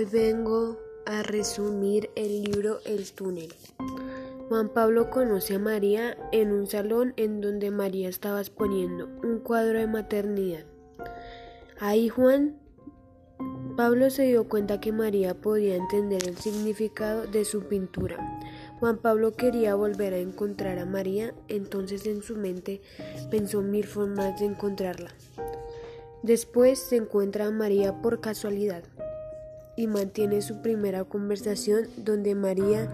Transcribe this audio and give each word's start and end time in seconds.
Hoy 0.00 0.06
vengo 0.06 0.78
a 1.04 1.22
resumir 1.22 2.08
el 2.16 2.42
libro 2.44 2.78
El 2.86 3.12
túnel. 3.12 3.52
Juan 4.48 4.70
Pablo 4.70 5.10
conoce 5.10 5.56
a 5.56 5.58
María 5.58 6.16
en 6.32 6.52
un 6.52 6.66
salón 6.66 7.12
en 7.18 7.42
donde 7.42 7.70
María 7.70 8.08
estaba 8.08 8.40
exponiendo 8.40 9.10
un 9.22 9.40
cuadro 9.40 9.78
de 9.78 9.86
maternidad. 9.86 10.64
Ahí 11.78 12.08
Juan 12.08 12.56
Pablo 13.76 14.08
se 14.08 14.22
dio 14.22 14.48
cuenta 14.48 14.80
que 14.80 14.90
María 14.90 15.34
podía 15.34 15.76
entender 15.76 16.26
el 16.26 16.38
significado 16.38 17.26
de 17.26 17.44
su 17.44 17.64
pintura. 17.64 18.40
Juan 18.78 18.96
Pablo 18.96 19.32
quería 19.32 19.74
volver 19.74 20.14
a 20.14 20.18
encontrar 20.18 20.78
a 20.78 20.86
María, 20.86 21.34
entonces 21.48 22.06
en 22.06 22.22
su 22.22 22.36
mente 22.36 22.80
pensó 23.30 23.60
mil 23.60 23.84
formas 23.84 24.40
de 24.40 24.46
encontrarla. 24.46 25.10
Después 26.22 26.78
se 26.78 26.96
encuentra 26.96 27.48
a 27.48 27.50
María 27.50 28.00
por 28.00 28.22
casualidad 28.22 28.82
y 29.76 29.86
mantiene 29.86 30.42
su 30.42 30.60
primera 30.62 31.04
conversación 31.04 31.88
donde 31.96 32.34
María 32.34 32.88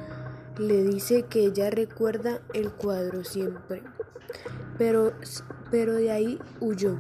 le 0.59 0.83
dice 0.85 1.25
que 1.25 1.45
ella 1.45 1.71
recuerda 1.71 2.41
el 2.55 2.71
cuadro 2.73 3.25
siempre, 3.25 3.83
pero, 4.79 5.13
pero 5.71 5.95
de 5.95 6.11
ahí 6.11 6.39
huyó. 6.61 6.99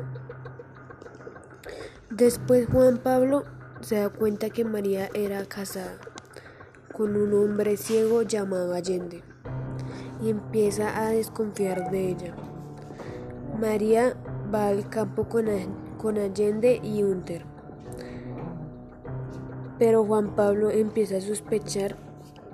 Después 2.11 2.67
Juan 2.67 2.99
Pablo 2.99 3.45
se 3.81 3.97
da 3.97 4.09
cuenta 4.09 4.51
que 4.51 4.65
María 4.65 5.09
era 5.15 5.45
casada 5.47 5.99
con 6.93 7.17
un 7.17 7.35
hombre 7.35 7.77
ciego 7.77 8.23
llamado 8.23 8.73
Allende 8.75 9.23
y 10.23 10.31
empieza 10.31 11.05
a 11.05 11.11
desconfiar 11.11 11.91
de 11.91 12.09
ella. 12.09 12.35
María 13.61 14.17
va 14.55 14.69
al 14.69 14.89
campo 14.89 15.29
con, 15.29 15.47
con 15.99 16.19
Allende 16.19 16.81
y 16.83 17.03
Hunter 17.03 17.56
pero 19.79 20.05
Juan 20.05 20.35
Pablo 20.35 20.71
empieza 20.71 21.19
a 21.19 21.21
sospechar 21.21 21.97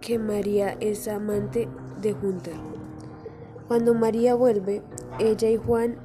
que 0.00 0.18
María 0.18 0.76
es 0.80 1.06
amante 1.08 1.68
de 2.00 2.14
Hunter. 2.14 2.56
Cuando 3.68 3.94
María 3.94 4.34
vuelve, 4.34 4.82
ella 5.18 5.48
y 5.48 5.56
Juan, 5.56 5.96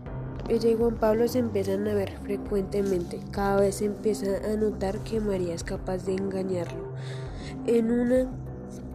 ella 0.48 0.70
y 0.70 0.76
Juan 0.76 0.96
Pablo 0.96 1.28
se 1.28 1.40
empiezan 1.40 1.88
a 1.88 1.94
ver 1.94 2.18
frecuentemente. 2.20 3.20
Cada 3.32 3.62
vez 3.62 3.82
empieza 3.82 4.38
a 4.52 4.56
notar 4.56 5.00
que 5.00 5.20
María 5.20 5.56
es 5.56 5.64
capaz 5.64 6.06
de 6.06 6.14
engañarlo. 6.14 6.94
En 7.66 7.92
una 7.92 8.28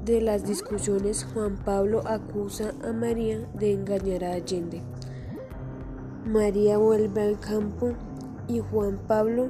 de 0.05 0.21
las 0.21 0.47
discusiones, 0.47 1.27
Juan 1.35 1.57
Pablo 1.57 2.03
acusa 2.07 2.73
a 2.85 2.93
María 2.93 3.41
de 3.55 3.73
engañar 3.73 4.25
a 4.25 4.33
Allende. 4.33 4.81
María 6.25 6.79
vuelve 6.79 7.21
al 7.21 7.39
campo 7.39 7.95
y 8.49 8.61
Juan 8.61 8.99
Pablo 9.07 9.49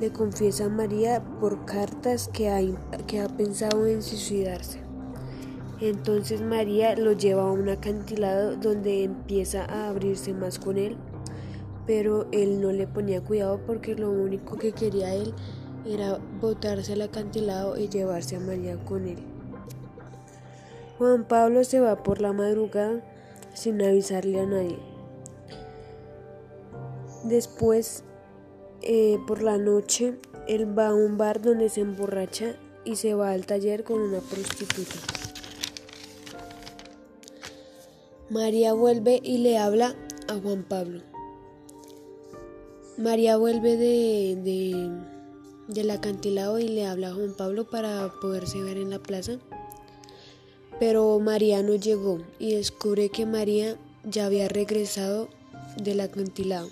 le 0.00 0.10
confiesa 0.12 0.66
a 0.66 0.68
María 0.68 1.22
por 1.40 1.64
cartas 1.64 2.28
que 2.28 2.50
ha, 2.50 3.28
pensado 3.28 3.86
en 3.86 4.02
suicidarse. 4.02 4.80
Entonces 5.80 6.40
María 6.40 6.96
lo 6.96 7.12
lleva 7.12 7.42
a 7.42 7.52
un 7.52 7.68
acantilado 7.68 8.56
donde 8.56 9.04
empieza 9.04 9.64
a 9.64 9.88
abrirse 9.88 10.32
más 10.32 10.58
con 10.58 10.78
él, 10.78 10.96
pero 11.86 12.26
él 12.32 12.60
no 12.60 12.72
le 12.72 12.86
ponía 12.86 13.20
cuidado 13.20 13.60
porque 13.66 13.94
lo 13.94 14.10
único 14.10 14.56
que 14.56 14.72
quería 14.72 15.14
él 15.14 15.34
era 15.84 16.18
botarse 16.40 16.94
al 16.94 17.02
acantilado 17.02 17.78
y 17.78 17.88
llevarse 17.88 18.36
a 18.36 18.40
María 18.40 18.76
con 18.84 19.06
él. 19.06 19.18
Juan 20.98 21.24
Pablo 21.24 21.64
se 21.64 21.80
va 21.80 22.02
por 22.02 22.20
la 22.20 22.32
madrugada 22.32 23.02
sin 23.52 23.82
avisarle 23.82 24.40
a 24.40 24.46
nadie. 24.46 24.78
Después 27.24 28.04
eh, 28.82 29.18
por 29.26 29.42
la 29.42 29.58
noche, 29.58 30.14
él 30.46 30.78
va 30.78 30.88
a 30.88 30.94
un 30.94 31.16
bar 31.16 31.40
donde 31.40 31.68
se 31.68 31.80
emborracha 31.80 32.56
y 32.84 32.96
se 32.96 33.14
va 33.14 33.30
al 33.30 33.46
taller 33.46 33.84
con 33.84 34.00
una 34.00 34.20
prostituta. 34.20 34.96
María 38.30 38.72
vuelve 38.72 39.20
y 39.22 39.38
le 39.38 39.58
habla 39.58 39.94
a 40.28 40.34
Juan 40.34 40.64
Pablo. 40.64 41.02
María 42.98 43.36
vuelve 43.36 43.76
de, 43.76 44.36
de, 44.42 44.90
del 45.68 45.90
acantilado 45.90 46.58
y 46.58 46.68
le 46.68 46.86
habla 46.86 47.08
a 47.08 47.14
Juan 47.14 47.34
Pablo 47.36 47.68
para 47.68 48.12
poderse 48.20 48.60
ver 48.62 48.76
en 48.76 48.90
la 48.90 48.98
plaza. 48.98 49.38
Pero 50.78 51.18
María 51.20 51.62
no 51.62 51.74
llegó 51.74 52.18
y 52.38 52.54
descubre 52.54 53.08
que 53.08 53.26
María 53.26 53.76
ya 54.04 54.26
había 54.26 54.48
regresado 54.48 55.28
del 55.76 56.00
acantilado 56.00 56.68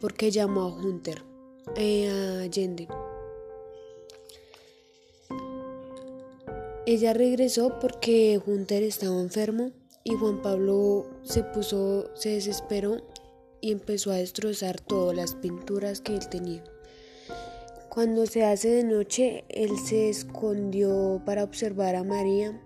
porque 0.00 0.30
llamó 0.30 0.62
a 0.62 0.74
Hunter. 0.74 1.22
Eh, 1.76 2.08
Allende. 2.42 2.88
Ella 6.86 7.12
regresó 7.12 7.78
porque 7.78 8.40
Hunter 8.44 8.82
estaba 8.82 9.20
enfermo 9.20 9.70
y 10.02 10.14
Juan 10.14 10.42
Pablo 10.42 11.06
se 11.22 11.44
puso, 11.44 12.10
se 12.16 12.30
desesperó 12.30 12.96
y 13.60 13.72
empezó 13.72 14.10
a 14.10 14.16
destrozar 14.16 14.80
todas 14.80 15.14
las 15.14 15.34
pinturas 15.34 16.00
que 16.00 16.14
él 16.14 16.28
tenía. 16.28 16.64
Cuando 17.90 18.26
se 18.26 18.44
hace 18.44 18.68
de 18.70 18.84
noche, 18.84 19.44
él 19.48 19.76
se 19.78 20.08
escondió 20.08 21.22
para 21.26 21.44
observar 21.44 21.96
a 21.96 22.04
María. 22.04 22.60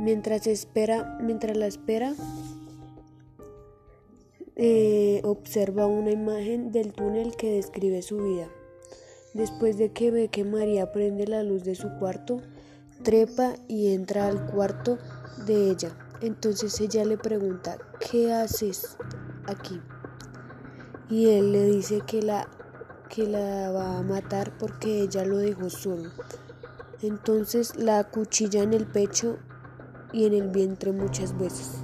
Mientras 0.00 0.48
mientras 1.20 1.56
la 1.56 1.66
espera, 1.66 2.14
eh, 4.62 5.22
observa 5.24 5.86
una 5.86 6.10
imagen 6.10 6.70
del 6.70 6.92
túnel 6.92 7.34
que 7.34 7.50
describe 7.50 8.02
su 8.02 8.18
vida. 8.18 8.50
Después 9.32 9.78
de 9.78 9.90
que 9.92 10.10
ve 10.10 10.28
que 10.28 10.44
María 10.44 10.92
prende 10.92 11.26
la 11.26 11.42
luz 11.42 11.64
de 11.64 11.74
su 11.74 11.88
cuarto, 11.98 12.42
trepa 13.02 13.54
y 13.68 13.94
entra 13.94 14.26
al 14.26 14.44
cuarto 14.50 14.98
de 15.46 15.70
ella. 15.70 15.96
Entonces 16.20 16.78
ella 16.78 17.06
le 17.06 17.16
pregunta, 17.16 17.78
¿qué 18.10 18.34
haces 18.34 18.98
aquí? 19.46 19.80
Y 21.08 21.30
él 21.30 21.52
le 21.52 21.64
dice 21.64 22.02
que 22.06 22.20
la, 22.20 22.46
que 23.08 23.26
la 23.26 23.70
va 23.70 23.96
a 23.96 24.02
matar 24.02 24.58
porque 24.58 25.00
ella 25.00 25.24
lo 25.24 25.38
dejó 25.38 25.70
solo. 25.70 26.10
Entonces 27.00 27.76
la 27.76 28.04
cuchilla 28.04 28.62
en 28.62 28.74
el 28.74 28.86
pecho 28.86 29.38
y 30.12 30.26
en 30.26 30.34
el 30.34 30.48
vientre 30.48 30.92
muchas 30.92 31.38
veces. 31.38 31.82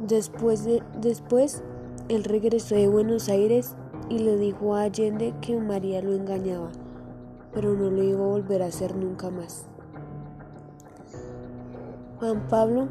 Después, 0.00 0.64
de, 0.64 0.82
después, 1.00 1.62
él 2.08 2.24
regresó 2.24 2.74
de 2.74 2.88
Buenos 2.88 3.28
Aires 3.28 3.76
y 4.08 4.18
le 4.18 4.36
dijo 4.36 4.74
a 4.74 4.82
Allende 4.82 5.34
que 5.40 5.58
María 5.58 6.02
lo 6.02 6.12
engañaba, 6.12 6.70
pero 7.52 7.74
no 7.74 7.90
lo 7.90 8.02
iba 8.02 8.24
a 8.24 8.28
volver 8.28 8.62
a 8.62 8.66
hacer 8.66 8.96
nunca 8.96 9.30
más. 9.30 9.66
Juan 12.18 12.46
Pablo 12.48 12.88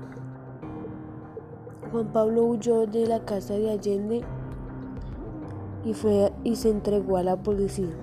Juan 1.92 2.12
Pablo 2.12 2.46
huyó 2.46 2.88
de 2.88 3.06
la 3.06 3.24
casa 3.24 3.54
de 3.54 3.70
Allende 3.70 4.24
y 5.86 5.94
fue 5.94 6.34
y 6.44 6.56
se 6.56 6.72
entregó 6.72 7.18
a 7.18 7.24
la 7.24 7.36
policía, 7.36 7.94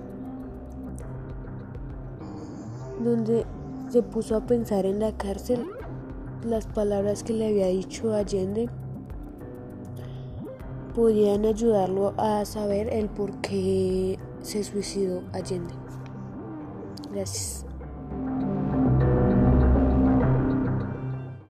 donde 3.03 3.45
se 3.89 4.01
puso 4.01 4.37
a 4.37 4.45
pensar 4.45 4.85
en 4.85 5.01
la 5.01 5.11
cárcel 5.17 5.65
las 6.45 6.67
palabras 6.67 7.23
que 7.23 7.33
le 7.33 7.49
había 7.49 7.67
dicho 7.67 8.13
Allende 8.13 8.69
podían 10.93 11.45
ayudarlo 11.45 12.13
a 12.17 12.45
saber 12.45 12.93
el 12.93 13.09
por 13.09 13.31
qué 13.41 14.17
se 14.41 14.63
suicidó 14.63 15.23
Allende. 15.33 15.73
Gracias. 17.11 17.65